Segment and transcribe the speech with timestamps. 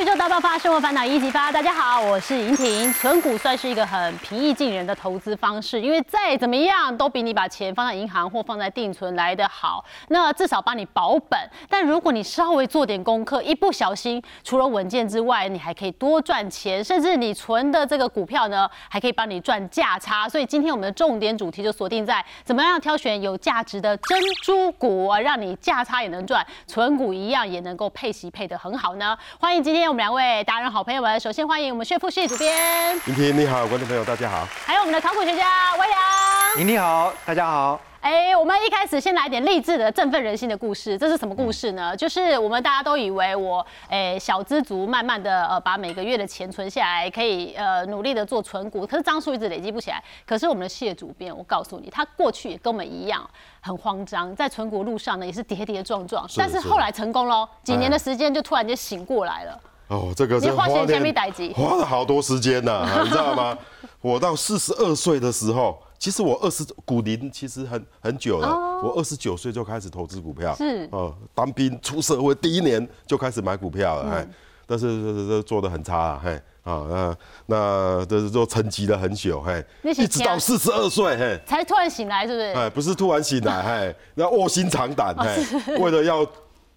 [0.00, 1.52] 宇宙大爆发，生活烦恼一级发。
[1.52, 2.90] 大家好，我是莹婷。
[2.94, 9.84] 存股算是一个很平易近人的投资方式，因为再怎么样都比你把钱放在银行或放在定存来得好。
[10.08, 11.38] 那至少帮你保本。
[11.68, 20.26] 但如果你稍微做点功课，一不小心，除了稳健之外，你还可以多赚钱，甚至你存的这个股票呢，还可以帮你赚价差。
[20.26, 29.14] 所以今天我们的重点主题就锁定在怎么样挑选有价值的珍珠股，让你价差也能赚，存股一样也能够配息配得很好呢。
[29.38, 34.46] 欢迎今天我们两位达人好朋友们，首先欢迎我们炫富系主编，莹婷你好，观众朋友大家好。
[34.64, 36.60] 还有我们的考古学家魏阳。
[36.60, 37.80] 莹婷好，大家好。
[38.00, 40.96] 哎，我们一开始先来点励志的、振奋人心的故事。
[40.96, 41.96] 这是什么故事呢？
[41.96, 50.00] 就是我们大家都以为我，哎，小资族慢慢的呃把每个月的钱存下来，可以呃努力的做存股，可是张数一直累积不起来。
[50.24, 53.28] 可是我们的谢主编，我告诉你，他过去也跟我们一样
[53.60, 59.60] 很慌张，在存股路上呢也是跌跌撞撞，但是后来成功喽，几年的时间就突然间醒过来了。
[59.90, 63.56] 哦，这个是花了好多时间呐， 你知道吗？
[64.00, 65.78] 我到四十二岁的时候。
[66.00, 68.48] 其实我二十股龄其实很很久了，
[68.82, 74.26] 我二十九岁就开始投资股票，是哦，当兵出社会第一年就开始买股票了，哎，
[74.66, 82.46] 但是这这做的很差啊，嘿，啊那那这是做沉寂了很久，嘿，一直到四十二岁，嘿，才突然醒来，是不是？
[82.54, 86.26] 哎，不是突然醒来，嘿，那卧薪尝胆，嘿，为了要。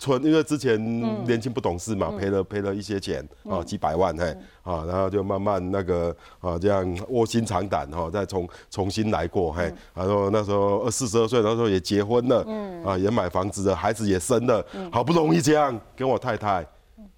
[0.04, 0.78] 存，因为之前
[1.26, 4.26] 年轻不懂事嘛，赔了赔了一些钱啊，几百万嘿，
[4.64, 12.46] 啊，然后就慢慢那个啊，这样卧薪尝胆哈，再重重新来过嘿，然后那时候二四十二岁，那时候也结婚了，
[12.86, 16.66] 啊，也买房子了，孩子也生了，好不容易这样跟我太太。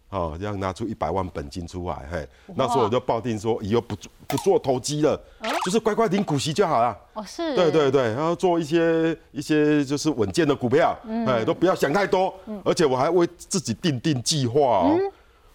[0.09, 3.95] 哦，这样拿出一百万本金出来，嘿，那时候我就抱定说，以后不
[4.27, 5.19] 不做投机了，
[5.65, 6.97] 就是乖乖领股息就好了。
[7.13, 12.33] 哦，是，对对对，然后做一些一些就是稳健的股票，哎，都不要想太多，
[12.63, 14.97] 而且我还为自己定定计划哦。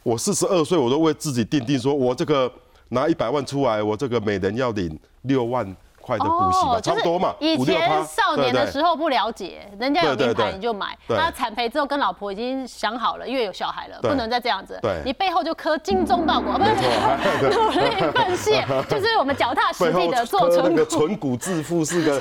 [0.03, 2.53] 我四十二岁，我都为自己定定说，我这个
[2.89, 5.65] 拿一百万出来，我这个每人要领六万。
[6.01, 7.35] 快的股息嘛，差不多嘛。
[7.41, 10.97] 以前少年的时候不了解，人家有名牌你就买。
[11.09, 14.79] 他产培之后跟老婆已经想好了，因为有小孩了，不能再这样子。
[14.83, 16.71] 对，你背后就刻精忠报国，不是
[17.55, 20.85] 努力奉献， 就是我们脚踏实地的做存股。
[20.85, 22.21] 存股致富是个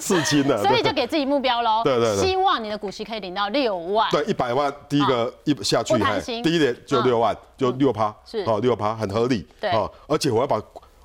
[0.00, 1.82] 事情呢， 所以就给自己目标喽。
[1.84, 4.08] 对对对，希望你的股息可以领到六万。
[4.10, 5.94] 对，一百万第一个一下去，
[6.42, 9.46] 第一点就六万，就六趴，是哦，六趴很合理。
[9.60, 10.60] 对哦，而且我要把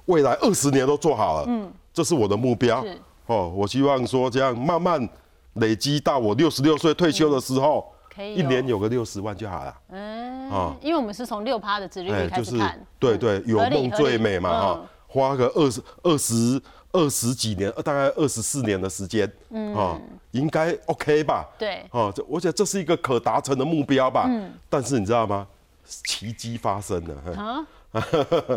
[0.06, 1.46] 未来二十年都做好了。
[1.48, 1.72] 嗯。
[1.96, 2.86] 这是我的目标
[3.28, 5.10] 哦，我希望说这样慢慢
[5.54, 9.74] 累积到我六十六岁退休的时候，可以一年有个六十万就好了。
[9.92, 16.62] 嗯，啊，因为我们是从六趴的殖利率开始看，对对，有梦最美嘛哈，花个二十二十
[16.92, 19.98] 二十几年，大概二十四年的时间，嗯，啊，
[20.32, 21.48] 应该 OK 吧？
[21.58, 24.26] 对，哦，这我觉得这是一个可达成的目标吧。
[24.28, 25.48] 嗯，但是你知道吗？
[25.86, 27.68] 奇迹发生了啊！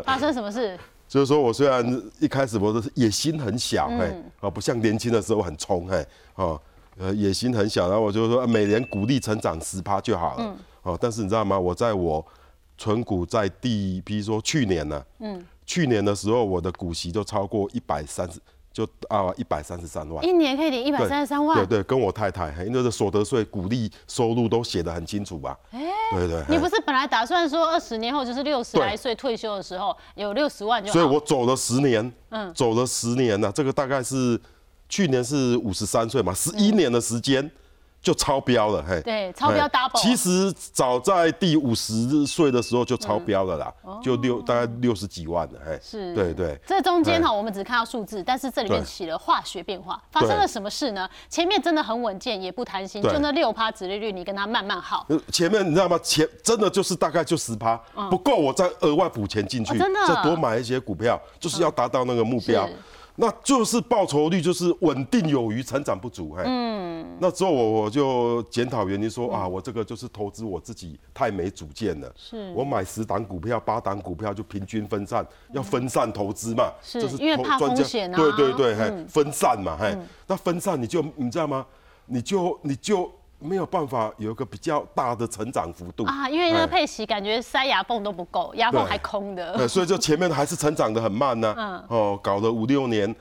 [0.02, 0.78] 发生什么事？
[1.08, 6.60] 就是说，我虽然一开始我是野心很小，哎，啊，不像年轻的时候很冲，哎，啊，
[6.98, 11.58] 呃，野心很小，然后我就说每年鼓励成长十趴就好了，哦，但是你知道吗？
[11.58, 12.24] 我在我
[12.76, 18.38] 存股在第，比如说去年呢，嗯，去年的时候我的股息都超过一百三十。
[18.72, 21.56] 就啊，一百三十三万，一年可以领一百三十三万。
[21.58, 25.58] 对对，跟我太太，因为这所得税、股利收入都写得很清楚吧？
[25.72, 25.80] 哎，
[26.12, 26.42] 对对。
[26.48, 30.92] 你不是本来打算说二十年后就是六十来岁退休的时候有六十万就？
[30.92, 34.40] 所以我走了十年，嗯，走了十年了，这个大概是
[34.88, 37.50] 去年是五十三岁嘛，十一年的时间。
[38.00, 40.00] 就超标了，嘿，对，超标 double。
[40.00, 43.72] 其实早在第五十岁的时候就超标了啦，
[44.02, 46.58] 就六大概六十几万了，嘿，是，对对。
[46.66, 51.08] 这中间哈，我们只看到数字，但是这里面起了化学变化，发生了什么事呢？
[51.28, 55.06] 前面真的很稳健，也不贪心，就那六趴殖利率，你跟他慢慢耗。
[55.32, 55.98] 前面你知道吗？
[56.02, 57.76] 前真的就是大概就十趴，
[58.08, 62.68] 不够我再额外补钱进去，真的，再多买一些股票，就是要达到那个目标。
[63.20, 66.34] 那就是报酬率就是稳定有余，成长不足。
[66.36, 72.12] 嘿，嗯，那之后我我就检讨原因，说啊，我这个就是投资我自己太没主见了。
[72.16, 76.72] 是，我买十档股票，八档股票就平均分散，要分散投资嘛。
[76.80, 78.16] 是，因为怕风险啊。
[78.16, 79.98] 对对对，嘿，分散嘛，嘿，
[80.28, 81.66] 那分散你就你知道吗？
[82.06, 83.10] 你就你就。
[83.40, 89.56] 没有办法有一个比较大的成长幅度啊，因为那个配息感觉塞牙缝都不够，牙缝还空的。
[89.56, 91.54] 对，所以就前面还是成长的很慢呢。
[91.56, 91.84] 嗯。
[91.88, 93.14] 哦，搞了五六年，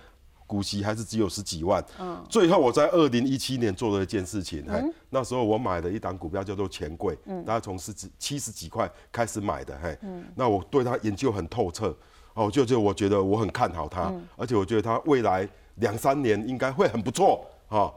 [0.48, 1.84] 股息还是只有十几万。
[2.00, 2.20] 嗯。
[2.28, 11.96] 最后我在二零一七年做了一件事情，哎，那时候我买了一档股票叫做钱柜，嗯，大概从十几七十几块开始买的，嘿，嗯，那我对它研究很透彻，
[12.34, 17.94] 哦，就就我觉得我很看好它，而且我觉得它未来两三年应该会很不错，哈。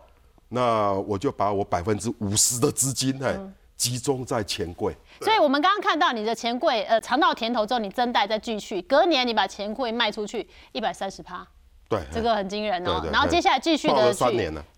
[0.52, 3.38] 那我就把我百分之五十的资金，哎，
[3.76, 4.94] 集中在钱柜。
[5.20, 11.47] 所以我们刚刚看到你的钱柜，呃，尝到甜头之后，你增贷再继续，隔年你把钱柜卖出去一百三十趴，
[11.88, 13.00] 对，这个很惊人哦。
[13.12, 14.19] 然后接下来继续的去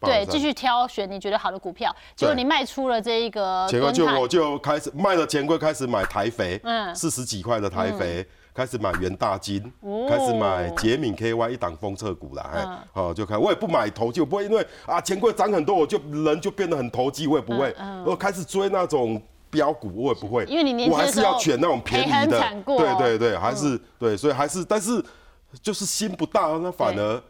[0.00, 8.26] 对，继续挑选你觉得好的股票，结果你卖出了这一个钱柜敦泰就我就开始卖了钱柜，开始买台肥，嗯四十几块的台肥。
[8.54, 10.06] 开始买元大金，哦。
[10.08, 19.20] 开始买捷敏 KY 一档封测股啦，哎嗯，哦就开，我也不买投机，我不会因为啊钱柜涨很多，我就人就变得很投机，我也不会，我开始追那种
[19.50, 22.40] 标股，我也不会，嗯因为你年轻我还是要选那种便宜的。
[22.64, 25.02] 对对对，还是对，所以还是，但是
[25.62, 27.22] 就是心不大，那反而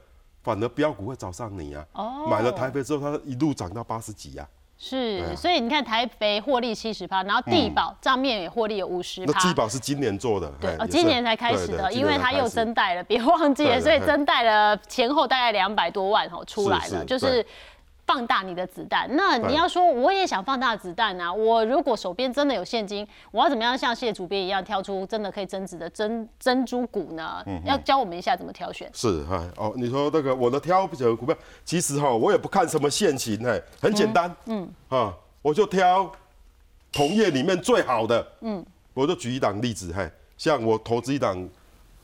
[0.42, 2.26] 反而标股会找上你啊，哦。
[2.28, 4.48] 买了台北之后，它一路涨到八十几啊。
[4.84, 5.36] 是，啊。
[5.36, 9.32] 所以你看台肥获利七十趴，然后地保账面也获利有五十趴。
[9.32, 17.46] 那地保是今年做的，对哦，今年才开始的，因为它又增贷了，别忘记了，所以增贷了前后大概两百多万哦出来了，就是对
[18.12, 19.08] 放大你的子弹。
[19.16, 27.42] 那你要说我也想放大子弹啊，我如果手边真的有现金，我要怎么样像谢主编一样挑出真的可以增值的珍珍珠股呢？
[27.46, 28.90] 嗯要教我们一下怎么挑选。
[28.92, 36.12] 是哈哦，你说那个我的挑选股票，其实哈我也不看什么现行，哎，很简单，嗯啊，我就挑
[36.92, 38.62] 同业里面最好的，嗯，
[38.92, 40.06] 我就举一档例子，嘿，
[40.36, 41.48] 像我投资一档。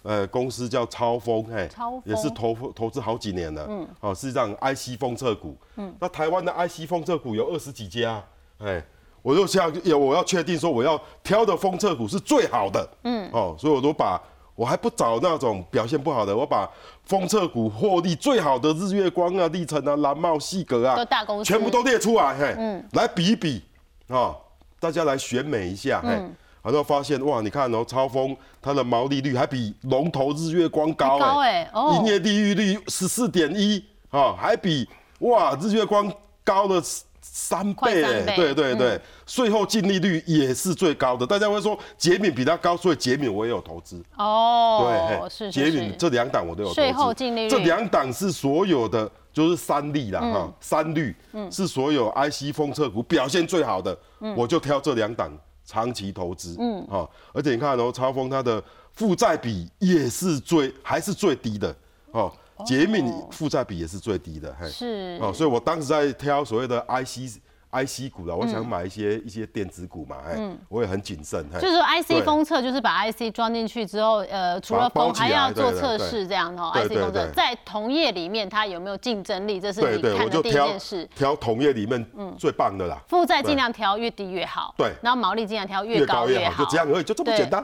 [0.08, 1.68] 呃，公司叫超风，嘿
[2.02, 8.24] 也是投投资好几年了，嗯，哦，是这样 IC 封测股，嗯，那台湾的 IC 封测股有二十几家，
[8.56, 8.82] 哎，
[9.20, 14.18] 我就想有我要确定说我要挑的封测股是最好的，嗯，哦，所以我都把
[14.54, 16.66] 我还不找那种表现不好的，我把
[17.04, 21.44] 封测股获利最好的日月光啊、历程啊、蓝茂、细格啊，都大公司。
[21.44, 23.62] 全部都列出来，嘿，嗯，来比一比，
[24.08, 24.34] 啊，
[24.80, 26.18] 大家来选美一下，嘿。
[26.62, 34.88] 然后发现哇，你看哦，超风它的毛利率还比龙头日月光高哎、营业利率率十四点一啊，还比
[35.20, 36.12] 哇日月光
[36.44, 36.82] 高了
[37.20, 38.02] 三倍
[38.36, 41.26] 对对对，税后净利率也是最高的。
[41.26, 44.02] 大家会说捷敏比它高，所以捷敏我也有投资。
[44.16, 44.86] 哦，
[45.20, 46.80] 对是捷是是，敏这两档我都有投资。
[46.80, 51.14] 税后净利率这两档是所有的，就是三利啦哈，三率
[51.50, 53.96] 是所有 IC 封测股表现最好的，
[54.36, 55.30] 我就挑这两档
[55.68, 56.56] 长期投资。
[56.58, 58.62] 嗯，好，而且你看哦，超峰它的
[58.94, 61.76] 负债比也是最还是最低的
[62.12, 62.32] 哦，
[62.64, 64.66] 捷敏负债比也是最低的，嘿。
[64.70, 67.38] 是哦，所以我当时在挑所谓的 IC
[67.70, 70.38] IC 股啦，我想买一些一些电子股嘛，哎，
[70.68, 76.70] 我也很谨慎，就是说 IC 封测，就是把 IC 装进去之后，呃，除了封还要做测对试这样哦。
[76.72, 81.08] 对 IC 封测在同业里面它有没有竞争力，这是你看的第一件事。
[81.14, 82.04] 挑同业里面
[82.38, 82.98] 最棒的啦。
[83.08, 87.62] 负债尽量调越低越好，对然后毛利尽量调越高越好，就这样而已，就这么对简单。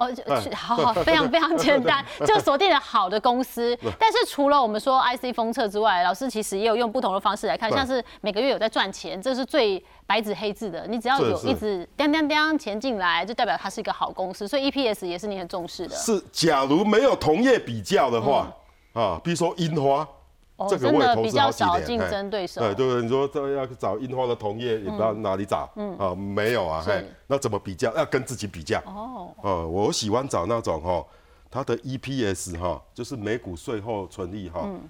[0.55, 3.77] 好好，非常非常简单， 就锁定了好的公司。
[3.99, 10.87] 但是除了我们说 IC 封测之外，老师其实也有用不同的方式来看，像是每个月有在赚钱，这是最白纸黑字的。
[10.87, 15.97] 你只要有一直叮叮叮钱进来，就代表它是一个好公司，所以 EPS 也是你很重视的。
[15.97, 18.53] 是，假如没有同业比较的话，
[18.93, 20.06] 啊，比如说樱花，
[20.56, 21.99] 哦这个我也投真的比较资好几年。
[21.99, 27.95] 少竞嘿争对手对对对，你说这要找樱花的同业，也不知道哪里找，嗯啊，没有啊，嘿，那怎么比较？
[27.95, 28.79] 要跟自己比较。
[28.87, 31.05] 哦，哦，我喜欢找那种哈，
[31.51, 34.81] 它的 EPS 哈，就是每股税后纯利哈，嗯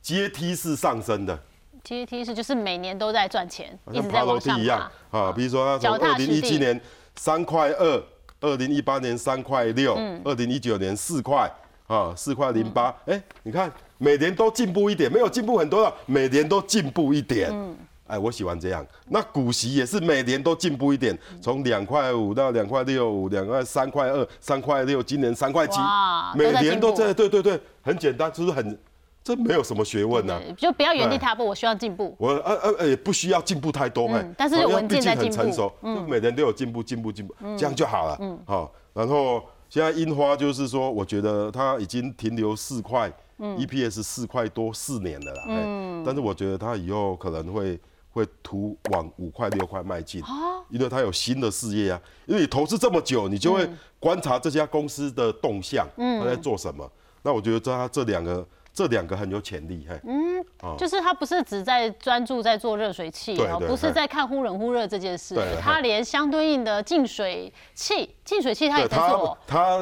[0.00, 1.38] 阶梯式上升的，
[1.84, 4.68] 阶梯是就是每年都在赚钱，一直在往上一。
[4.68, 4.90] 啊。
[5.34, 6.80] 比如说它从二零一七年
[7.16, 8.02] 三块二，
[8.40, 11.50] 二零一八年三块六，嗯二零一九年四块
[11.86, 12.94] 啊，四块零八。
[13.06, 17.50] 哎，你看每年都进步一点，没有进步很多了，每年都进步一点。
[17.52, 17.76] 嗯
[18.08, 18.86] 哎，我喜欢这样。
[19.08, 27.14] 那股息也是每年都进步一点，从两块五到两块六五，两块三块二，三块六，今年三块七哇，每年都在。
[27.14, 28.78] 对对对，很简单，就是很，
[29.24, 31.18] 这没有什么学问呐、对就不要原地哎。
[31.18, 32.14] 踏步，我需要进步。
[32.18, 35.36] 我呃呃呃也不需要进步太多，哎、嗯但是有因为稳健毕竟在进步。
[35.36, 38.16] 嗯很成熟，就每人都有进步，进步，进步，这样就好了。
[38.20, 47.78] 嗯，好，然后现在樱花就是说，我觉得它已经停留四块、EPS 嗯四块多四年了啦，嗯，但是我觉得它以后可能会
[48.10, 50.20] 会图往五块六块迈进，
[50.68, 56.90] 因为它有新的事业啊，因为你投资这么久，你就会观察这家公司的动向，它在做什么。
[57.22, 60.44] 那我觉得它这两个这两个很有潜力，嘿，嗯
[60.78, 69.36] 就是他不是只在专注在做热水器哦，不是在看忽冷忽热这件事对对，他连相对应的净水器、净水器他也在做。
[69.46, 69.78] 它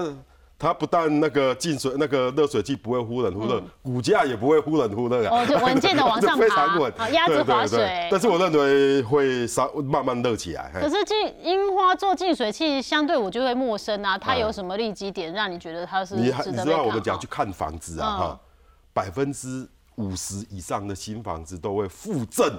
[0.59, 6.93] 它不但那个净水那个热水器不会忽冷忽热，股价也不会忽冷忽热啊，嗯哦就稳健的往上爬 这非常稳。
[6.99, 8.09] 好鸭子划水。
[8.11, 10.71] 但是我认为会稍慢慢热起来。
[10.75, 14.19] 可是净樱花做净水器，相对我就会陌生啊。
[14.19, 18.19] 它嗯有什么利基点让你觉得它是你知道我们讲去看房子啊嗯。
[18.19, 18.41] 哈，
[18.93, 22.59] 百分之五十以上的新房子都会附赠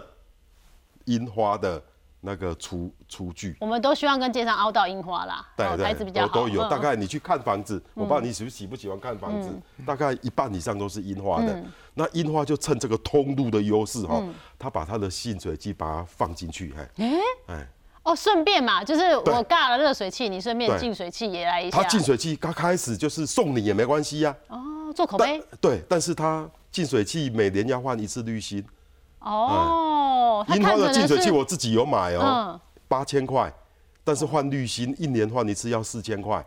[1.06, 1.82] 樱花的
[2.20, 3.58] 那个厨厨具。
[3.60, 6.34] 我们都希望跟街上凹到樱花啦，对哦材质比较好。
[6.34, 6.62] 都都有。
[6.62, 9.50] 嗯大概你去看房子，我不知道你喜不喜不喜欢看房子，
[9.86, 11.64] 大概一半以上都是樱花的。
[11.94, 14.24] 那樱花就趁这个通路的优势哈，
[14.58, 17.68] 他把他的净水器把它放进去，哎哎，
[18.04, 20.80] 哦，顺便嘛，就是我尬了热水器，你顺便对。
[20.80, 21.82] 净水器也来一下。
[21.82, 21.90] 他。
[21.90, 24.58] 净水器刚开始就是送你也没关系呀，哦，
[24.94, 25.44] 做口但碑。
[25.60, 28.64] 对，但是他净水器每年要换一次滤芯，
[29.20, 33.52] 哦，它樱花的净水器我自己有买哦嗯，八千块，
[34.04, 36.44] 但是换滤芯一年换一次要四千块，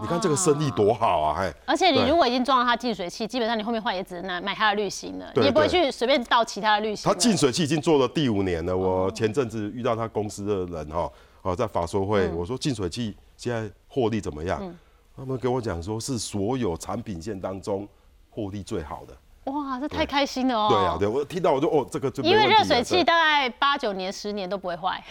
[0.00, 1.36] 你看这个生意多好啊！
[1.38, 7.14] 哎，而且你如果已经装了它净水器，基本上你后面换也只能买它的滤芯了，对你也不会去随便倒其他的滤芯了。
[7.14, 8.72] 他净水器已经做了第五年了。
[8.72, 8.76] 哦
[9.06, 11.10] 我前阵子遇到他公司的人哈，
[11.42, 14.60] 哦，在法说会，嗯我说净水器现在获利怎么样？
[15.16, 17.88] 他们跟我讲说是所有产品线当中
[18.28, 19.16] 获利最好的。
[19.50, 20.68] 哇，这太开心了哦。
[20.68, 25.02] 对啊，对我听到我就哦，这个就因为热水器大概八九年、十年都不会坏，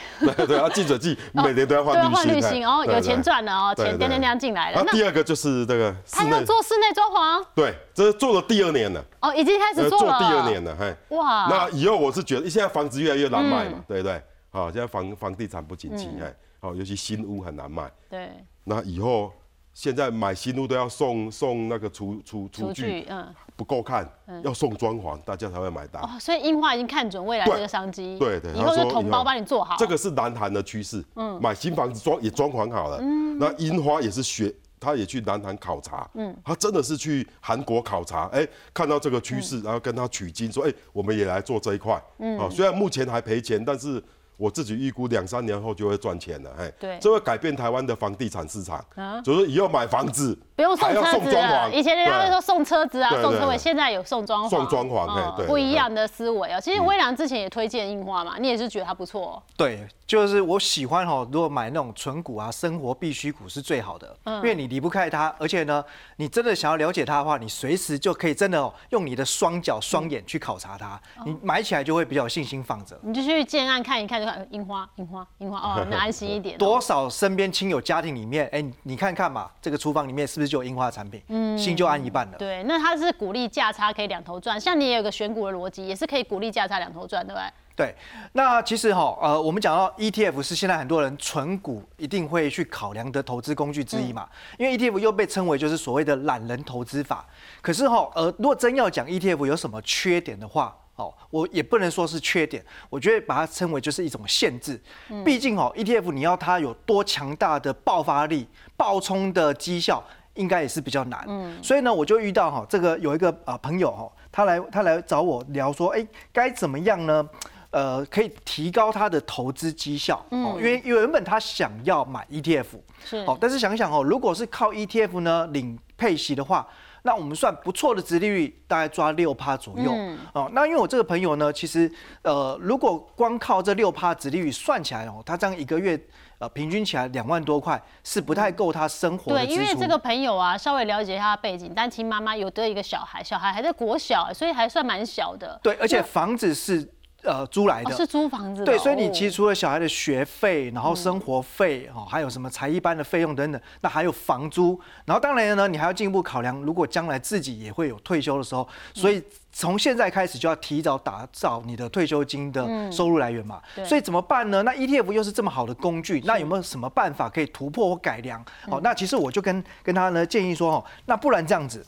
[0.45, 3.23] 对啊，净水器 每年都要换滤芯，换滤芯哦，对有钱。
[3.23, 4.77] 赚了哦，钱叮叮叮进来了。
[4.77, 10.19] 那那第二个就是这个室他要内，做室内装潢对，这是做了第二年了，哦，已经开始呃做了。
[10.19, 10.95] 第二年了，嘿。
[11.15, 14.21] 哇，那以后我是觉得，现在房子越来越难卖嗯嘛，对不对？
[14.51, 17.89] 好，现在房房地产不景气，哎，好，尤其新屋很难卖。
[18.09, 18.29] 对，
[18.65, 19.31] 那以后
[19.75, 23.27] 现在买新屋都要送送那个厨厨厨厨具，嗯，
[23.57, 24.09] 不够看，
[24.41, 26.01] 要送装潢，大家才会买单。
[26.01, 29.75] 哦，所以樱花已经看准未来对这个商机，对对以后就统包帮你做好。
[29.77, 31.03] 这个是南韩的趋势，
[31.41, 33.37] 买新房子装也装潢好了，嗯。
[33.37, 34.51] 那樱花也是学。
[34.77, 44.03] 他也去南韩考察，嗯，他真的是去韩国考察，哎、看到这个趋势，然后跟他取经，说，哎、我们也来做这一块，嗯，啊，虽然目前还赔钱，但是
[44.37, 46.97] 我自己预估两三年后就会赚钱了，哎，对。
[47.01, 48.83] 这会改变台湾的房地产市场，
[49.23, 56.59] 就是以后买房子不用送车子了，以前人家会说送车子啊、送车位，现在有送装潢，送装潢嘿对不一样的思维哦。
[56.61, 59.43] 其实微良之前也推荐樱花嘛，你也是觉得它不错哦。
[59.57, 65.83] 对，就是我喜欢哈，如果买那种纯股啊，生活必需股是最好的，因为你离不开它，而且呢，
[66.15, 72.97] 你真的想要了解它的话，你随时就可以真的哦，用你的双脚、双眼去考察它，你买起来就会比较有信心放着。
[73.01, 76.59] 你就去建案看一看，就看呃樱花，樱花，樱 花哦，那安心一点哦。
[76.59, 81.21] 多少身边亲友家庭里面，哎、你你看看嘛，这个厨房里面是不是就有樱花产品？
[81.29, 82.37] 嗯，心就安一半了。
[82.37, 87.45] 对，那它是鼓励价差可以两头赚，像你也有个选股的逻辑，也是可以鼓励价差两头赚，对不对？
[87.75, 87.93] 对，
[88.31, 97.25] 那其实哈，呃，我们讲到 ETF 是现在很多人存股一定会去考量的投资工具之一嘛，因为 ETF 又被称为就是所谓的懒人投资法。
[97.61, 104.81] 可是哈，呃，如果真要讲 ETF 有什么缺点的话，哦，我也不能说是缺点，我觉得把它称为就是一种限制。
[105.25, 108.47] 毕竟哦，ETF 你要它有多强大的爆发力、
[108.77, 110.01] 爆冲的绩效。
[110.35, 117.27] 应该也是比较难，嗯，所以呢，我就遇到哈，这个有一个啊朋友哈，他来他来找我聊说，哎，该怎么样呢？
[117.71, 120.25] 呃，可以提高他的投资绩效。
[120.29, 122.65] 哦，因为原本他想要买 ETF，
[123.03, 123.17] 是。
[123.25, 126.65] 哦，但是想想哦，如果是靠 ETF 呢领配息的话，
[127.01, 129.91] 那我们算不错的殖利率，大概抓六趴左右、
[130.33, 130.49] 哦。
[130.53, 135.99] 那因为我这个朋友呢，其实呃，如果光靠这六趴殖利率算起来哦，他这样一个月
[136.39, 145.59] 呃平均起来两万多块，是不太够他生活的对，因为这个朋友啊，稍微了解一下他背景，单亲妈妈有得一个小孩，小孩还在国小，所以还算蛮小的。
[145.63, 146.87] 对，而且房子是
[147.25, 148.65] 呃租来的，哦是租房子的。
[148.65, 163.61] 对，所以你其实哦除了小孩的学费，然后生活费，哦，还有什么才艺班的费用等等，那还有房租，然后当然呢，你还要进一步考量，如果将来自己也会有退休的时候，所以从现在开始就要提早打造你的退休金的收入来源嘛。
[163.75, 164.63] 对所以怎么办呢？
[164.63, 168.43] 那 ETF 又是这么好的工具，那有没有什么办法可以突破或改良？
[168.67, 171.85] 哦，那其实我就跟跟他呢建议说，哦，那不然这样子，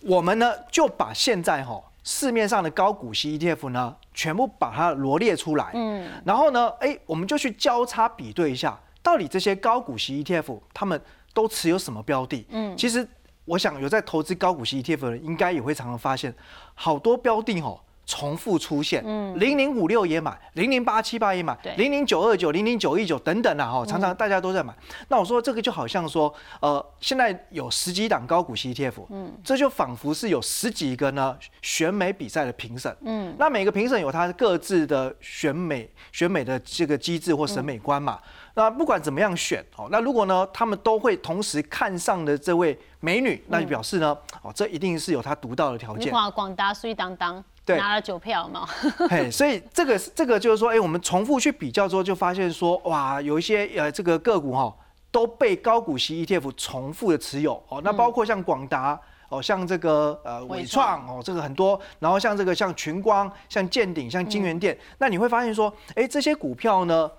[0.00, 10.98] 我们呢就把现在哈、市面上的高股息 ETF 呢，全部把它罗列出来，嗯，然后呢，哎，我们就去交叉比对一下，到底这些高股息 ETF 他们
[11.34, 12.46] 都持有什么标的？
[12.48, 13.06] 嗯，其实
[13.44, 16.34] 我想有在投资高股息 ETF 的人，应该也会常常发现，
[16.72, 17.78] 好多标的哦。
[18.08, 24.74] 重复出现，嗯，零零五六也买，零零八七八也买对，零零九二九、零零九一九等等啊，哈，常常大家都在买。
[25.08, 38.18] 那我说这个就好像说，呃，现在有十几档高股息 ETF，嗯，这就仿佛是有十几个呢选美比赛的评审，嗯，那每个评审有他各自的选美选美的这个机制或审美观嘛。
[38.54, 46.10] 那不管怎么样选，哦，那如果呢他们都会同时看上的这位美女，那就表示呢，哦，这一定是有他独到的条件。
[46.32, 47.76] 广达水当当对。
[47.76, 48.66] 拿了九票嘛，
[49.08, 54.74] 嘿，所以这个这个就是说，哎、我们重复去比较之后，就发现说，哇，有一些呃这个个股哈、
[55.10, 57.62] 都被高股息 ETF 重复的持有。
[57.68, 58.98] 哦，那包括像广达。
[59.30, 67.10] 哦，像这个呃伟伟创哦，这个很多，然后像这个像群光、像建鼎、像金源店，那你会发现说，哎，这些股票呢？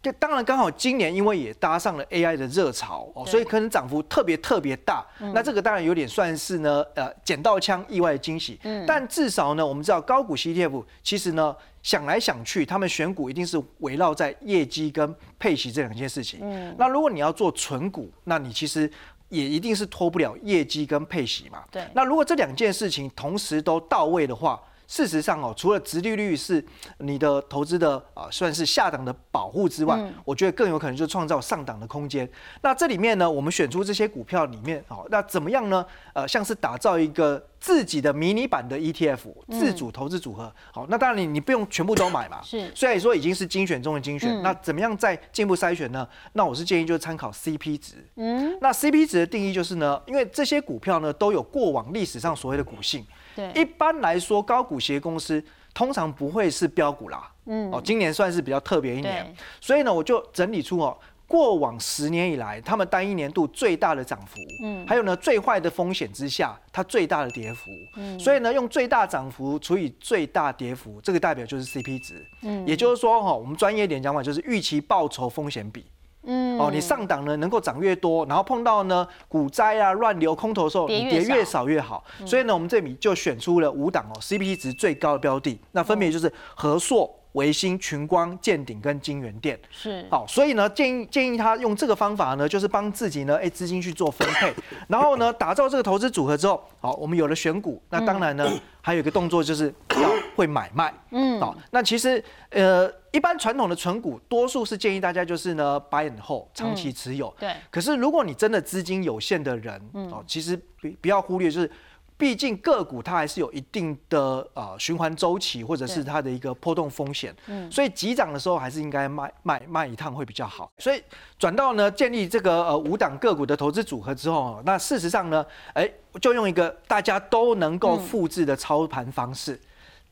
[0.00, 5.04] 就当然刚好今年因为也搭上了 AI 的热潮哦，所以可能涨幅特别特别大。
[5.34, 8.60] 那这个当然有点算是呢呃捡到枪意外的惊喜。
[8.86, 16.38] 但至少呢，我们知道高股息 ETF 其实呢想来想去，他们选股一定是围绕在业绩跟配息这两件事情。
[16.42, 18.88] 嗯那如果你要做纯股，那你其实
[19.30, 21.64] 也一定是脱不了业绩跟配息嘛。
[21.72, 26.64] 对那如果这两件事情同时都到位的话，事实上哦，除了殖利率是
[26.98, 32.28] 你的投资的啊、算是下档的保护之外，我觉得更有可能就是创造上档的空间。
[32.62, 35.84] 那这里面呢，我们选出这些股票里面，哦，那怎么样呢？
[36.14, 39.18] 呃，像是打造一个自己的迷你版的 ETF
[39.50, 40.50] 自主投资组合。
[40.72, 46.08] 好，那当然你你不用全部都买嘛，是虽然说已经是精选中的精选，嗯那怎么样再进一步筛选呢？
[46.32, 47.96] 那我是建议就是参考 CP 值。
[48.16, 53.06] 嗯，那 CP 值的定义就是呢，因为这些股票呢都有过往历史上所谓的股性。
[53.38, 53.62] 对。
[53.62, 55.42] 一般来说，高股息公司
[55.72, 57.30] 通常不会是标股啦。
[57.46, 60.98] 嗯，哦，今年算是比较特别一年，所以呢，我就整理出哦。
[61.26, 75.84] 过往十年以来，他们单一年度最大的涨幅，嗯，还有呢最坏的风险之下，它最大的跌幅，嗯，所以呢用最大涨幅除以最大跌幅，这个代表就是 CP 值，嗯，也就是说哈、我们专业一点讲法就是预期报酬风险比，
[76.28, 76.58] 嗯。
[76.58, 81.58] 哦，你上档呢能够涨越多，然后碰到呢股灾啊、乱流、空头的时候，你跌越少。
[81.68, 82.02] 越好。
[82.24, 89.58] 所以呢，我们这里就选出了五档哦，CP 值最高的标的，那分别就是和硕、维新、群光、建鼎跟金源店。
[89.70, 90.06] 是。
[90.10, 94.54] 好，所以呢，建议建议他用这个方法呢，就是帮自己呢，哎，资金去做分配，
[94.86, 98.48] 然后呢，打造这个投资组合之后，好，我们有了选股，那当然呢，
[98.80, 100.08] 还有一个动作就是要
[100.38, 107.52] 会买卖，嗯，好，那其实呃，一般传统的存股，多数是建议大家就是呢，buy and hold，长期持有，对。
[107.72, 110.08] 可是如果你真的资金有限的人，嗯。
[110.12, 111.68] 哦，其实不不要忽略，就是
[112.16, 117.68] 毕竟个股它还是有一定的呃循环周期，或者是它的一个波动风险，嗯。
[117.68, 120.70] 所以急涨的时候还是应该卖卖卖一趟会比较好。
[120.78, 121.02] 所以
[121.36, 125.90] 转到呢建立这个呃五档个股的投资组合之后，哦那事实上呢，哎，
[126.20, 129.58] 就用一个大家都能够复制的操盘方式，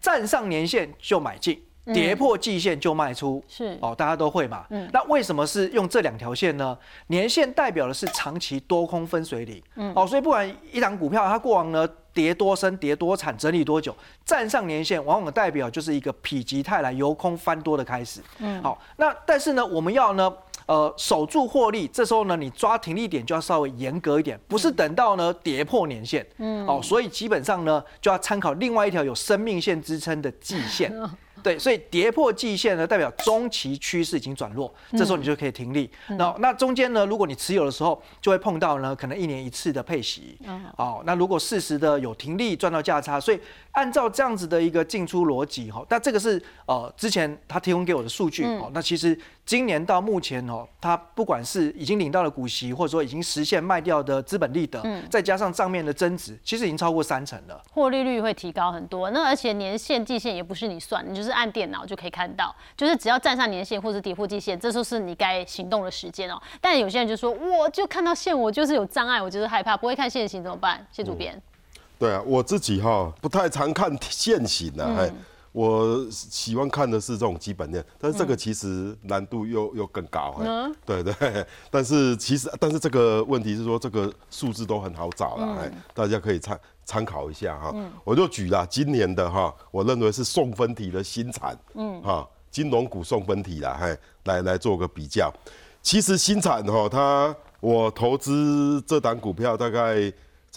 [0.06, 1.60] 站上年线就买进。
[1.94, 4.66] 跌破季线就卖出，是哦，大家都会嘛。
[4.92, 6.76] 那为什么是用这两条线呢？
[7.06, 9.62] 年线代表的是长期多空分水岭，
[9.94, 18.20] 哦，所以不管一档股票它过往呢跌多深、跌多惨、整理多久，站上年线，往往代表就是一个否极泰来、由空翻多的开始。
[18.38, 20.32] 嗯，好，那但是呢，我们要呢。
[20.66, 30.92] 呃，守住获利，这时候呢，你抓停利点就要稍微严格一点，不是等到呢跌破年线，嗯，哦，所以基本上呢，就要参考另外一条有生命线支撑的季线，
[31.40, 35.88] 对，所以跌破季线呢，代表中期趋势已经转弱，这时候你就可以停利。
[36.08, 40.36] 那那中间呢，如果你持有的时候，就会碰到呢可能一年一次的配息。
[40.76, 43.38] 哦，那如果适时的有停利赚到价差，所以
[43.70, 49.16] 按照这样子的一个进出逻辑哈，那这个是呃之前他提供给我的数据哦，那其实
[49.46, 57.62] 今年到目前哦，他不管是已经领到了股息，或者说已经实现卖掉的资本利得，再加上账面的增值，其实已经超过三成了。
[57.70, 59.08] 获利率会提高很多。
[59.10, 66.42] 那而且年限、季限也不是你算，你就是按电脑就可以看到，就是只要站上年限或者跌破季限，这就是你该行动的时间哦。
[66.60, 70.84] 但有些人就说，我就看到线，我就是有障碍，我就是害怕，不会看线型怎么办？
[70.90, 71.40] 谢主编，
[72.00, 75.10] 对啊，我自己哈不太常看现行啊，哎、
[75.56, 81.14] 我喜欢看的是这种基本面，但是这个其实难度又又更高，哎、对对，
[81.72, 87.74] 但是其实但是这个问题是说这个数字都很好找了，哎、大家可以参参考一下哈。
[88.04, 92.02] 我就举了今年的哈，我认为是送分题的新产，嗯。
[92.02, 95.32] 哈，金融股送分题啦，哎，来来做个比较。
[95.80, 100.12] 其实新产哈，它我投资这档股票大概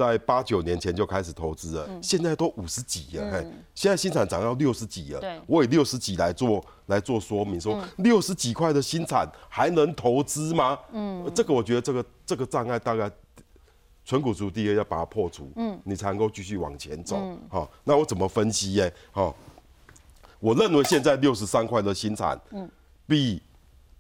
[0.08, 10.80] 在八九年前就开始投资了，现在都五十几了，哎、现在新产涨到六十几了对，我以六十几来做来做说明，说六十几块的新产还能投资吗？
[10.94, 13.12] 嗯，这个我觉得这个这个障碍大概。
[14.06, 17.16] 纯股族第一要把它破除，嗯，你才能够继续往前走。
[17.48, 18.92] 好、那我怎么分析耶？
[19.12, 19.36] 好、
[20.40, 22.68] 我认为现在六十三块的新产，嗯，
[23.06, 23.40] 比，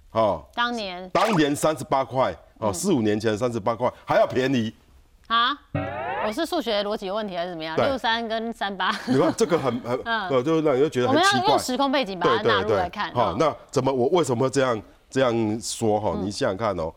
[0.09, 4.73] 哦，当年当年三十八块，哦，四五年前三十八块还要便宜。
[5.29, 5.55] 啊，
[6.25, 7.75] 我是数学逻辑有问题还是怎么样？
[7.75, 7.85] 对。
[7.85, 11.39] 六三跟三八，你看这个很很， 呃，就让人就觉得我很奇怪。
[11.39, 11.59] 们要用。
[11.59, 13.13] 时空背景把它纳入来看。
[13.13, 16.17] 好，哦那怎么我为什么会这样这样说哈？
[16.19, 16.91] 你想想看哦，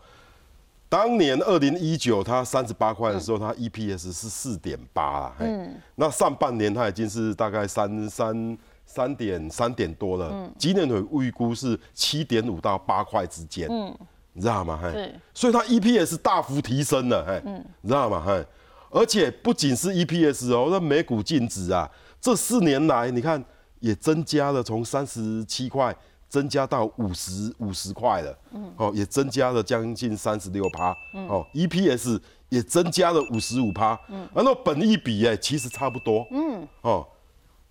[0.88, 13.94] 当年二零一九它三十八块的时候，它 EPS 是四点八啊，嗯，那上半年它已经是大概三三三点三点多了，今年的预估是七点五到八块之间，嗯，
[14.32, 14.78] 你知道吗？
[14.82, 17.42] 嘿，所以它 EPS 大幅提升了，嘿，
[17.82, 18.22] 你知道吗？
[18.26, 18.44] 嘿。
[18.90, 21.90] 而且不仅是 EPS 哦，那每股净值啊，
[22.20, 23.42] 这四年来你看
[23.80, 25.94] 也增加了，从三十七块
[26.28, 30.90] 增加到五十五十块了，嗯，哦，也增加了将近三十六趴，
[31.28, 37.06] 哦，EPS 也增加了五十五趴，嗯，而那本益比哎，其实差不多，嗯，哦。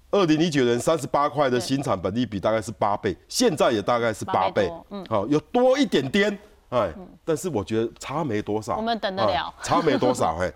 [0.10, 6.38] 二零一九年三十八块的新产本利比大概是八倍，现在也大概是八倍，嗯，好，有多一点点，
[6.72, 6.92] 哎，
[7.24, 10.52] 但是我觉得差没多少，我们等得了，差没多少， 嘿，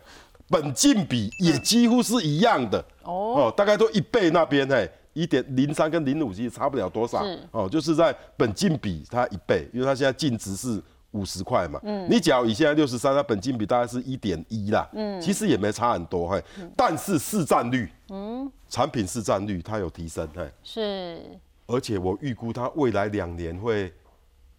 [0.49, 10.81] 本净比也几乎是一样的，哦，大概都一倍那边，嘿，一点零三跟零五其实差不了多少，哦，就是在本净比它一倍，因为它现在净值是。
[11.11, 16.43] 五十块嘛，嗯，你假如以现在六十三，它本金比大概是一点一啦，嗯，其实也没差很多，嘿，
[16.75, 21.21] 但是市占率，嗯，产品市占率它有提升，嘿，是，
[21.67, 23.93] 而且我预估它未来两年会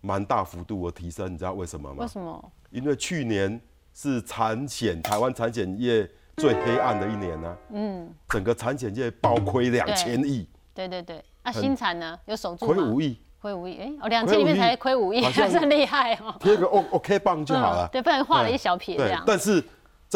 [0.07, 1.97] 蛮大幅度的提升，你知道为什么吗？
[2.03, 2.53] 为什么？
[2.71, 3.61] 因为去年
[3.93, 13.19] 是产险台湾产险业最黑暗的一年呢，嗯，整个产险业暴亏两千亿，对对对，那新产呢有守住亏五亿。
[13.39, 16.35] 亏五亿，哎，哦，两千里面才亏五亿，还算 厉害哦。
[16.41, 17.89] 贴个 O OK 棒就好了。
[17.93, 19.23] 对，不然画了一小撇这样。
[19.27, 19.63] 但是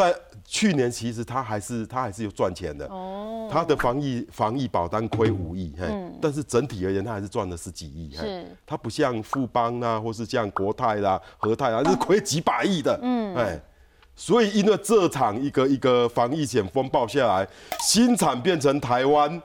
[0.00, 2.86] 在去年，其实他还是他还是有赚钱的。
[2.86, 3.48] 哦。
[3.52, 5.86] 他的防疫防疫保单亏五亿，嘿，
[6.20, 8.14] 但是整体而言，他还是赚了十几亿。
[8.14, 8.46] 是。
[8.64, 12.98] 他不像富邦啊，或是像国泰啦、和泰啊， 是亏几百亿的。
[13.02, 13.34] 嗯。
[13.34, 13.60] 哎，
[14.16, 17.46] 所以因为这场一个一个防疫险风暴下来，
[17.80, 19.40] 新产变成台湾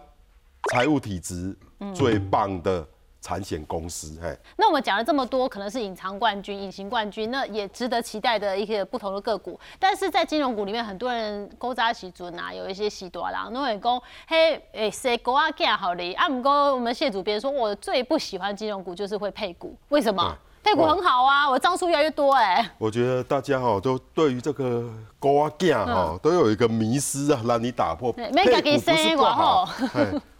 [0.71, 1.55] 财务体质
[1.93, 2.87] 最棒的。
[3.25, 9.59] 产险公司，哎，那我们讲了这么多，可能是隐藏冠军、隐形冠军，那也值得期待的一些不同的个股。
[9.79, 16.13] 但是在金融股里面，很多人勾扎起准啊，有一些喜多郎，那会讲，嘿，诶，谁勾啊干好哩？
[16.13, 20.37] 啊，唔过我们谢主编说，我最不喜欢金融股就是会配股，为什么？
[20.63, 22.63] 配股很好啊，我张数越来越多哎。
[22.77, 28.11] 我觉得大家哈都对于这个勾啊干哈都有一个迷失啊，让你打破。
[28.11, 28.29] 配
[28.61, 29.67] 股不是不好。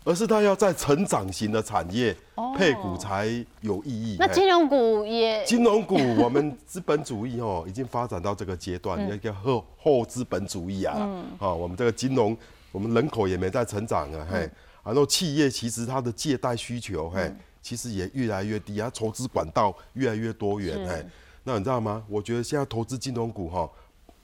[0.05, 2.15] 而是它要在成长型的产业
[2.55, 3.25] 配股才
[3.61, 4.15] 有意义。
[4.19, 5.43] 那金融股也？
[5.43, 12.37] 金融股，我们资本主义哦，已经发展到这个阶段，那个后后资本主义啊，啊，我们这个金融，
[12.71, 14.47] 我们人口也没在成长啊，嘿，
[14.83, 21.03] 然后企业其实它的借贷需求，嘿，其实也越来越低啊，筹资管道越来越多元，嘿，
[21.43, 22.03] 那你知道吗？
[22.07, 23.67] 我觉得现在投资金融股哈，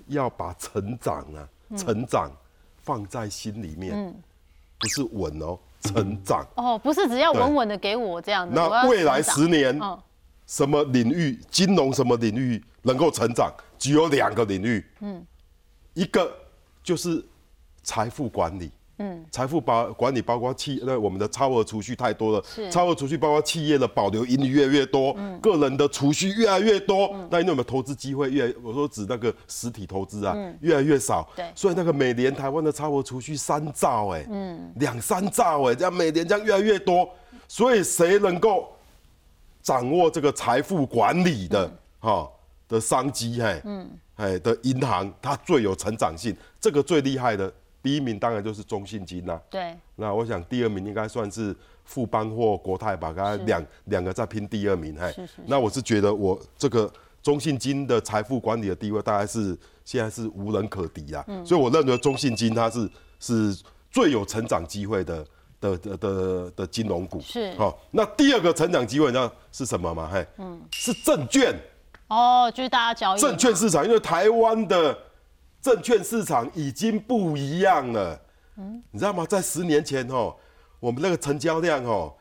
[0.06, 2.32] 要把成长啊，成长
[2.84, 4.14] 放在心里面，
[4.78, 5.58] 不是稳哦。
[5.82, 8.54] 成长哦，不是只要稳稳的给我这样子。
[8.56, 9.80] 那未来十年，
[10.46, 13.52] 什么领域金融什么领域能够成长？
[13.78, 15.26] 只有两个领域，嗯，
[15.94, 16.32] 一个
[16.84, 17.24] 就是
[17.84, 18.72] 财富管理。
[19.02, 37.10] 嗯，财富包管理包括企那我们的超额储蓄太多了，超额储蓄包括企业的保留盈利越来越多，嗯，个人的储蓄越来越多，那因为我们投资机会越，我说指那个实体投资啊，越来越少，对，所以那个每年台湾的超额储蓄三兆哎，嗯，两三兆哎，这样每年这样越来越多，
[37.48, 38.68] 所以谁能够
[39.64, 42.30] 掌握这个财富管理的哈
[42.68, 47.52] 的商机嘿，嗯，哎的银行，它最有成长性，这个最厉害的。
[47.84, 49.76] 第一名当然就是中信金啦，对。
[49.96, 55.12] 那我想第二名应该算是富邦或国泰吧，刚才两两个在拼第二名，嘿。
[55.48, 56.92] 那我是觉得我这个
[57.24, 62.88] 中信金的财富管理的地位大概是现在是无人可敌啦，所以我认为中信金它是
[63.20, 63.58] 是
[63.90, 65.26] 最有成长机会的
[65.60, 67.20] 的的的的金融股。
[67.22, 67.52] 是。
[67.56, 70.08] 好，那第二个成长机会你知道是什么吗？
[70.12, 71.60] 嘿，嗯，是证券。
[72.08, 73.20] 哦，就是大家交易。
[73.20, 74.96] 证券市场，因为台湾的。
[75.62, 78.20] 证券市场已经不一样了，
[78.58, 79.26] 嗯，你知道吗？
[79.28, 80.36] 在十年前哦，
[80.80, 82.14] 我们那个成交量哦，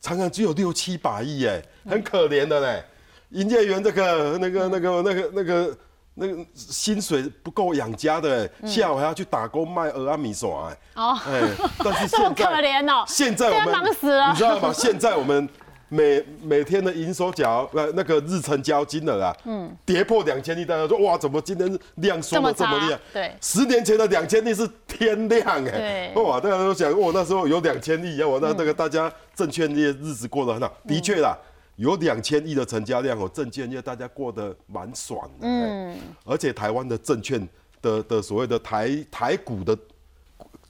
[0.00, 2.84] 常常只有六七百亿，哎，很可怜的嘞。
[3.30, 5.78] 营业员这个、那个、那个、那个、那个、
[6.14, 11.42] 那个薪水不够养家的，下午还要去打工卖鹅阿米耍，哎，哦，哎，
[11.84, 14.72] 但是这么 可怜哦，现在我们忙死了，你知道吗？
[14.72, 15.48] 现在我们。
[15.88, 23.00] 每每天的营收角，呃，那个日成交金额啊，嗯，跌破两千亿，大家说哇，怎么今天量缩的这么厉害？
[23.12, 31.34] 对，十年前的两千亿是天量哎，哇，大家都想，哇，那时候有两千亿，我那那个大家证券业日子过得很好，的确啦，
[31.76, 37.48] 有两千亿的成交量哦，证券业大家过得蛮爽的，嗯，而且台湾的证券
[37.80, 39.74] 的的所谓的台台股的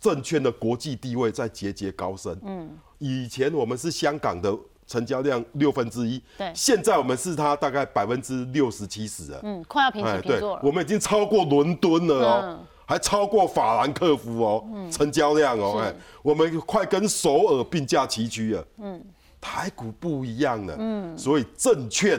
[0.00, 4.57] 证券的国际地位在节节高升，嗯，以前我们是香港的。
[4.88, 10.61] 成交量六分之一，对，现在我们是它大概百分之六十七十了，嗯，快要平起平坐了。
[10.64, 18.66] 我们已经超过伦敦了哦，还超过法兰克福哦，成交量哦，哎，我们快跟首尔并驾齐驱了。
[18.79, 19.05] 嗯，
[19.38, 22.18] 台股不一样了，嗯，所以证券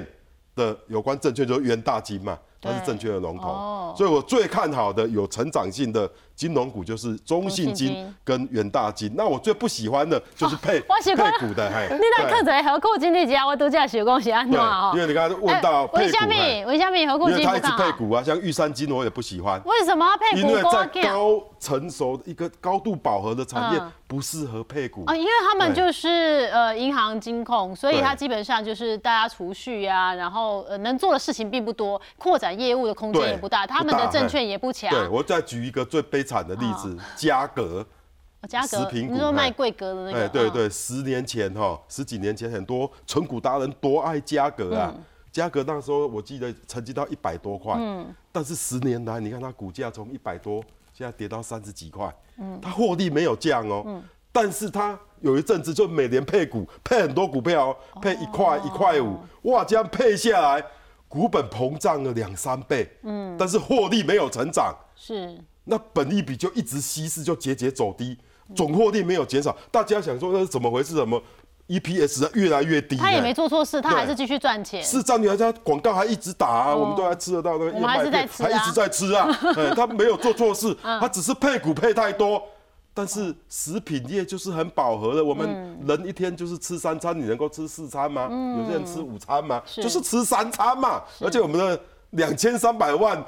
[0.55, 3.49] 的有关证券就是元大金嘛，它是证券的龙头。
[3.49, 3.95] 哦。
[3.97, 6.07] 所以我最看好的有成长性的
[6.39, 9.11] 金融股就是中信金金跟元大金。
[9.13, 15.05] 那我最不喜欢的就是配配股的，嘿， 你那看对一何库金那家，我都这样想讲是安怎哦对，因？
[15.05, 16.71] 为你刚刚问到哎为什配股，嘿么？
[16.71, 17.91] 为什么何库因为它一直金不看好？
[17.91, 19.61] 配股啊，像玉山金我也不喜欢。
[19.65, 21.01] 为什么要配因为在股？
[21.01, 34.89] 高成熟的一个高度饱和的产业嗯不适合配股哦，因为他们就是呃银行金控，所以对它基本上就是大家储蓄啊，然后呃能做的事情并不多，扩展业务的空间也不大，他们的证券也不强。
[34.89, 37.79] 对，我再举一个最悲惨的例子，嘉格。
[38.41, 40.19] 哦嘉格食，品股你说卖嘿贵格的那个？
[40.19, 45.03] 哎，对嗯，对，十年前哈，十几年前很多纯股达人多爱嘉格啊，嗯。
[45.29, 48.07] 嘉格那时候我记得曾经到一百多块，嗯。
[48.31, 50.63] 但是十年来你看它股价从一百多，
[50.93, 52.57] 现在跌到三十几块，嗯。
[52.61, 59.19] 它获利没有降哦，但是它有一阵子就每年配股，配很多股票哦，配一块一块五，
[59.51, 60.63] 哇，这样配下来，
[61.09, 65.37] 股本膨胀了两三倍，嗯，但是获利没有成长，是
[65.69, 68.17] 那本益比就一直稀释，就节节走低，
[68.55, 69.55] 总获利没有减少。
[69.71, 70.95] 大家想说那是怎么回事？
[70.95, 71.21] 怎么
[71.67, 72.97] EPS 越来越低？
[72.97, 74.83] 他也没做错事，他对还是继续赚钱。
[74.83, 79.29] 是占领他广告还一直打啊，我们都还吃得到那个燕麦片，还一直在吃啊。
[79.55, 82.41] 哎，他没有做错事，他只是配股配太多。
[82.91, 85.47] 但是食品业就是很饱和的，我们
[85.87, 88.27] 人一天就是吃三餐，你能够吃四餐吗？
[88.57, 89.61] 有些人吃午餐吗？
[89.65, 91.01] 是就是吃三餐嘛。
[91.21, 91.79] 而且我们的
[92.09, 93.23] 两千三百万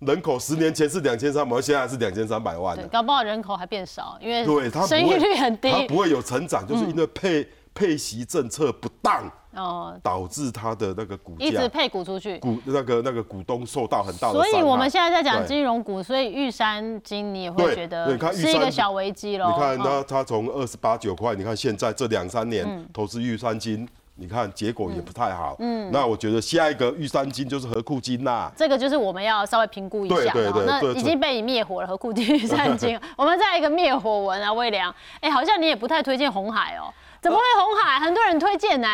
[0.00, 5.70] 人口，十年前是两千三百万，现在是两千三百万对，搞不好人口还变少，因为对，生育率很低。
[5.70, 12.38] 它不会有成长，就是因为配配息政策不当，哦，导致它的那个股价一直配股出去。
[12.38, 14.46] 股那个那个股东受到很大的所。
[14.46, 19.50] 以我们现在在讲金融股，所以玉山金你也会对觉得是一个小危机喽。
[19.50, 23.88] 你看嗯它它从二十八九块，你看现在这两三年投资玉山金，
[24.20, 25.54] 你看结果也不太好。
[25.60, 28.50] 嗯，那我觉得下一个玉山金就是和库金啦。
[28.56, 30.32] 这个就是我们要稍微评估一下的哦。
[30.32, 34.92] 对对对那已经被你灭火了，和库金玉山金， 我们再来一个灭火文啊，魏良。
[35.20, 38.00] 哎，好像你也不太推荐红海哦，怎么会红海？
[38.00, 38.88] 很多人推荐呢。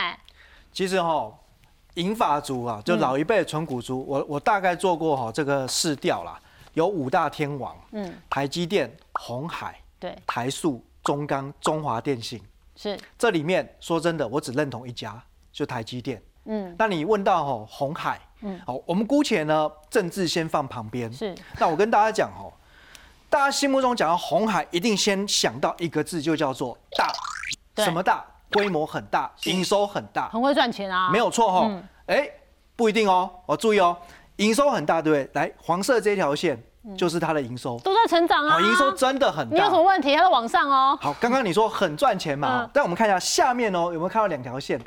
[0.72, 1.32] 其实哈，
[1.94, 6.38] 银发族啊，就老一辈的纯股族，我我大概做过哈这个试调啦，
[6.74, 12.38] 有五大天王，嗯，台积电、红海、对，台塑、中钢、中华电信。
[12.76, 16.22] 是，这里面说真的，我只认同一家，就台积电。
[16.46, 21.12] 嗯，那你问到吼红海，嗯，好，我们姑且呢政治先放旁边。
[21.12, 22.52] 是，那我跟大家讲哦，
[23.30, 27.12] 大家心目中讲到红海，一定先想到一个字，就叫做大。
[27.82, 28.24] 什么大？
[28.52, 31.10] 规模很大，营收很大，很会赚钱啊。
[31.10, 31.82] 没有错哈嗯。
[32.06, 32.30] 哎，
[32.76, 33.96] 不一定哦，我注意哦，
[34.36, 35.42] 营收很大，对不对？
[35.42, 36.62] 来，黄色这条线
[36.96, 38.52] 就是它的营收，都在成长啊。
[38.52, 39.82] 好，营收真的很大你有什么。
[39.82, 40.14] 问题？
[40.14, 40.98] 它在往上哦。
[41.00, 44.80] 好，刚刚你说很赚钱嘛嗯，但我们看一下下面哦，有没有看到两条线？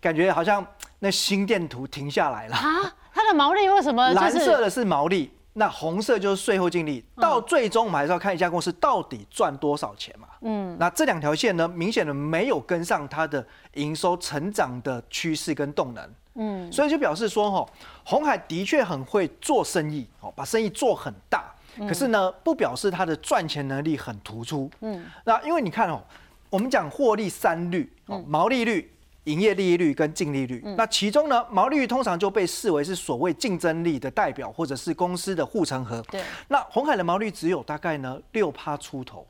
[0.00, 0.64] 感觉好像
[0.98, 2.56] 那心电图停下来了。
[2.56, 7.04] 啊，它的毛利为什么就是蓝色的是毛利，那红色就是税后净利。
[7.16, 10.28] 到最终，我们还是要看一家公司到底赚多少钱嘛。
[10.42, 16.08] 嗯，那这两条线呢，明显的没有跟上它的营收成长的趋势跟动能。
[16.36, 17.66] 嗯，所以就表示说，哈，
[18.04, 21.52] 红海的确很会做生意，哦，把生意做很大。
[21.80, 24.70] 可是呢，不表示它的赚钱能力很突出。
[24.80, 26.00] 嗯，那因为你看哦，
[26.50, 28.92] 我们讲获利三率，哦，毛利率。
[29.26, 36.00] 营业利率跟净利率，那其中呢，毛利率通常就被视为是所谓竞争力的代表，或者是公司的护城河。
[36.12, 39.26] 对，那红海的毛利率只有大概呢六趴出头。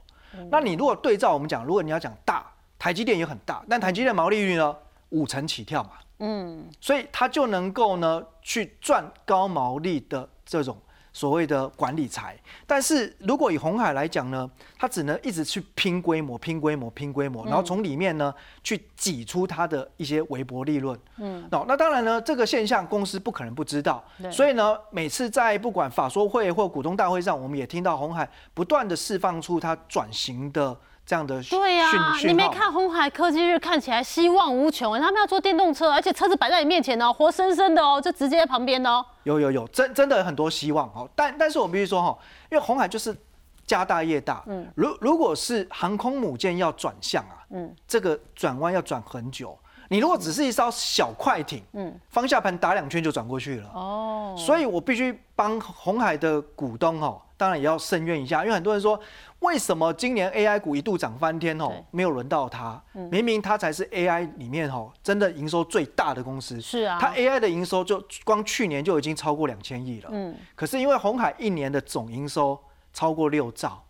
[0.51, 2.45] 那你如果对照我们讲，如果你要讲大，
[2.79, 4.77] 台积电也很大，但台积电毛利率呢
[5.09, 10.77] 五成起跳嘛，嗯，所以他就能够呢去赚高毛利的这种
[11.13, 12.39] 所谓的管理财。
[12.67, 20.99] 但是如果以红海来讲呢，他只能一直去拼规模、拼规模、拼规模，然后从里面呢去挤出他的一些微薄利润。
[21.19, 39.07] 嗯，那那当然呢，这个现象公司不可能不知道，所以呢，每次在不管法说会或股东大会上，我们也听到红海不断的释放出它转型的这样的讯对呀、你没看红海科技日看起来希望无穷，他们要做电动车，而且车子摆在你面前哦，活生生的哦，就直接在旁边哦。
[39.23, 41.09] 有有有，真真的很多希望哦。
[41.15, 42.19] 但但是我必须说哈，
[42.51, 43.17] 因为红海就是
[43.65, 49.57] 家大业大，嗯，如如果是航空母舰要转向啊，嗯，这个转弯要转很久。
[49.89, 53.71] 你如果只是一艘小快艇，嗯，方向盘打两圈就转过去了。
[53.75, 58.99] 哦，所以我必须帮红海的股东哦，当然也要申冤一下，因为很多人说，
[59.41, 62.83] 为什么今年 AI 股一度涨翻天哦，没有轮到它？
[63.11, 66.61] 明明它才是 AI 里面哦真的营收最大的公司。
[66.61, 70.09] 是啊它 AI 的营收就光去年就已经超过两千亿了。
[70.13, 72.59] 嗯可是因为红海一年的总营收
[72.93, 73.83] 超过六兆，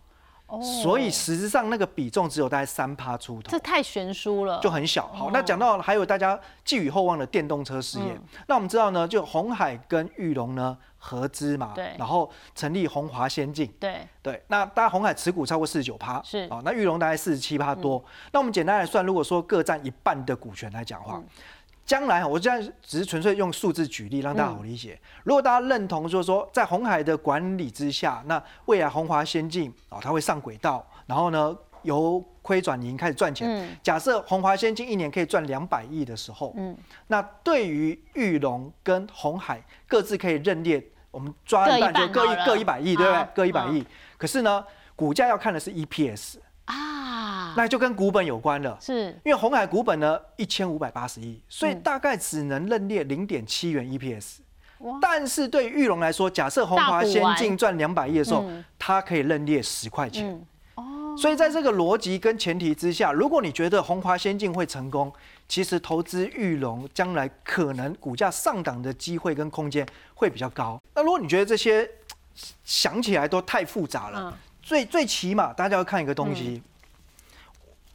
[0.63, 3.51] 所以实质上那个比重只有大概三趴出头。
[3.51, 5.09] 这，太悬殊了，就很小。
[5.09, 11.95] 好，那讲到还有大家寄予厚望的电动车事业，那我们知道呢，就红海跟玉龙呢合资嘛，对。
[11.99, 13.67] 然后成立红华先进。
[13.81, 16.47] 对，对，那大家红海持股超过四十九趴，是。
[16.51, 18.03] 哦，那玉龙大概四十七趴多。
[18.33, 21.21] 那我们简单来算，如果说各占一半的股权来讲的话，
[21.87, 24.99] 将来我这样只是纯粹用数字举例，让大家好理解。
[25.23, 33.49] 如果大家认同，就是说在红海的管理之下，那未来红华先进啊、哦，它会上轨道，然后呢由亏转盈开始赚钱。
[33.49, 43.29] 嗯假设红华先进一年可以赚两百亿的时候，嗯，那对于玉龙跟红海各自可以认列，我们抓一半就各一各一百亿，对不对？
[43.33, 43.87] 各一百亿。
[44.19, 44.65] 可是呢，
[44.97, 46.75] 股价要看的是 EPS，啊，
[47.57, 48.77] 那就跟股本有关了。
[48.81, 49.09] 是。
[49.25, 51.81] 因为红海股本呢一千五百八十亿，所以嗯。
[51.81, 54.37] 大概只能认列零点七元 EPS。
[55.01, 60.39] 但是对于玉龙来说，假设红华先进赚两百亿的时候嗯，它可以认列十块钱。
[61.17, 65.11] 所以在这个逻辑跟前提之下，如果你觉得红华先进会成功，
[65.49, 70.79] 其实投资玉龙将来可能股价上档的机会跟空间会比较高。
[70.95, 71.89] 那如果你觉得这些
[72.63, 74.33] 想起来都太复杂了，嗯。
[74.63, 76.61] 最最起码大家要看一个东西，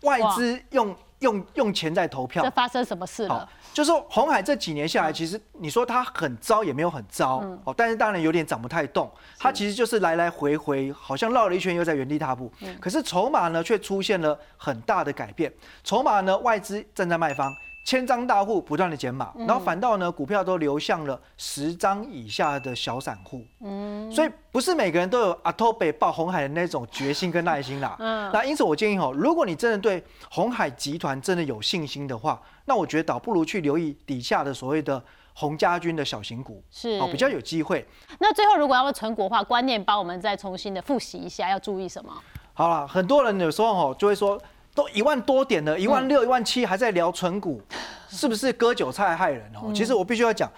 [0.02, 2.44] 外资用用用钱在投票。
[2.44, 7.60] 这，发生什么事了？，就是说红海这几年下来，其实你说它很糟也没有很糟、嗯。
[7.64, 12.52] 哦，但是当然有点涨不太动，它其实就是来来回回，好像绕了一圈又在原地踏步。
[12.62, 12.78] 嗯。
[12.80, 17.54] 可是筹码呢却出现了很大的改变，筹码呢外资站在卖方。
[17.84, 23.44] 千张大户不断的减码，然后反倒呢，股票都流向了十张以下的小散户。
[23.62, 27.96] 嗯，所以不是每个人都有阿托北爆红海的那种决心跟耐心啦。
[28.00, 37.86] 嗯那因此我建议哦，如果你真的对红海集团真的有信心的话，那我觉得倒不如去留意底下的所谓的红家军的小型股，是哦比较有机会。
[38.20, 42.14] 那最后如果要存股的话，观念帮我们再重新的复习一下，要注意什么？
[42.54, 44.40] 好了，很多人有时候哦就会说，
[44.74, 47.62] 都一万多点了，一万六、一万七还在聊存股，
[48.10, 49.72] 是不是割韭菜害人哦？
[49.74, 50.50] 其实我必须要讲。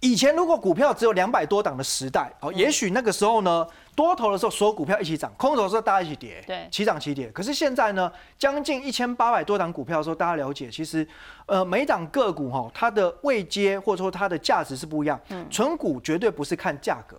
[0.00, 7.30] 以前如果股票只有两百多档的时代，哦，也许那个时候呢，多头的时候所有股票一起涨，空头的时候大家一起跌，对齐涨齐跌。
[7.30, 11.06] 可是现在呢，将近一千八百多档股票的时候，大家了解，其实，
[11.46, 15.18] 呃，每档个股哈、它的位阶或者说它的价值是不一样。
[15.30, 17.16] 嗯，存股绝对不是看价格，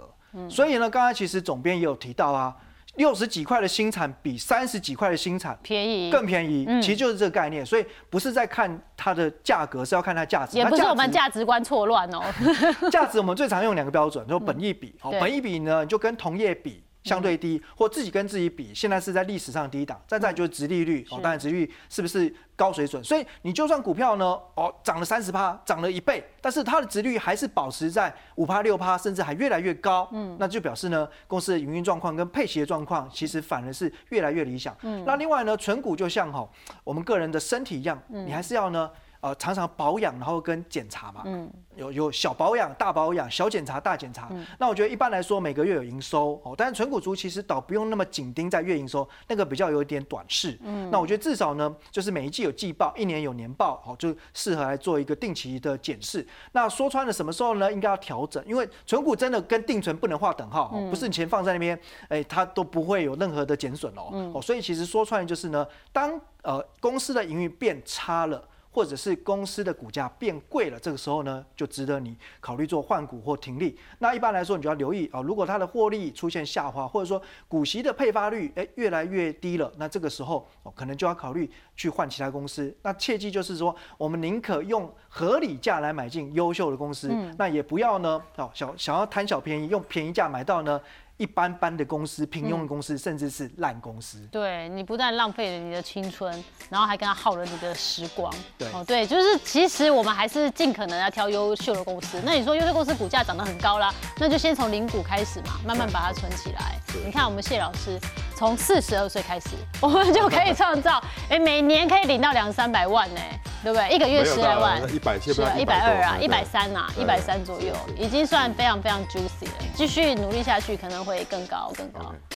[0.48, 2.56] 所以呢，刚才其实总编也有提到啊，
[2.96, 7.66] 六十几块的新产比三十几块的新产便宜，更便宜，嗯其实就是这个概念。
[7.66, 10.58] 所以不是在看它的价格，是要看它价值。
[10.58, 12.22] 也不是我们价值观错乱哦。
[12.90, 14.96] 价值我们最常用两个标准，就本益比。
[15.00, 16.82] 好，本益比呢就跟同业比。
[17.06, 20.02] 相对低，或自己跟自己比，现在是在历史上低档。
[20.08, 23.02] 再再就是殖利率，哦，当然殖利率是不是高水准？
[23.04, 30.10] 所以你就算股票呢，哦，涨了三十趴，涨了一倍，但是它的殖利率还是保持在五趴六趴，甚至还越来越高。
[30.12, 34.76] 嗯，那就表示呢，公司的营运状况跟配息的状况，其实反而是越来越理想。
[34.82, 36.48] 嗯，那另外呢，存股就像哈
[36.84, 38.90] 我们个人的身体一样，你还是要呢。
[39.26, 44.30] 呃，常常保养，然后跟检查嘛，嗯有有小保养、大保养、小检查、大检查。
[44.60, 50.56] 那我觉得一般来说每个月有营收哦，但是纯股族其实倒不用那么紧盯在月营收，那个比较有一点短视。
[50.62, 56.24] 嗯那我觉得至少呢，就是每一季有季报，一年有年报，哦，就适合来做一个定期的检视。
[56.52, 57.74] 那说穿了，什么时候呢？
[57.74, 61.78] 应该要调整，因为纯股真的跟定存不能划等号，哦，不是你钱放在那边，
[62.10, 64.32] 哎，它都不会有任何的减损哦。
[64.36, 68.40] 哦，所以其实说穿了就是呢，当呃公司的营运变差了。
[68.76, 73.80] 或者是公司的股价变贵了，这个时候呢，就值得你考虑做换股或停利。
[74.00, 82.76] 那一般来说，你就要留意啊、如果它的获利出现下滑，或者说股息的配发率哎越来越低了，那这个时候哦，可能就要考虑去换其他公司。
[82.82, 90.82] 那切记就是说，我们宁可用合理价来买进优秀的公司，那也不要呢哦想想要贪小便宜，用便宜价买到呢
[91.18, 94.20] 一般般的公司、平庸的公司，甚至是烂公司。
[94.32, 98.34] 对你不但浪费了你的青春，然后还跟他耗了你的时光。
[98.58, 102.22] 对哦，对，就是其实我们还是尽可能要挑优秀的公司。
[102.26, 106.78] 那你说优秀公司股价涨得很高啦，那就先从零股开始嘛，慢慢把它存起来。
[107.06, 108.00] 你看我们谢老师
[108.36, 109.50] 从四十二岁开始，
[109.82, 113.22] 我们就可以创造， 哎，每年可以领到两三百万呢，
[113.64, 113.90] 对不对？
[113.90, 119.54] 一个月十来万，一百，是啊，一百二啊，一百三啊，一百三左右，已经算非常非常 juicy 了。
[119.76, 122.14] 继续努力下去，可能会更高更高。